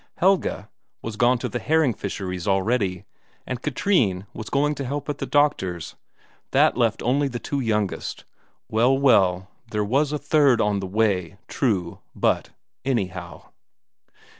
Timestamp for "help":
4.83-5.07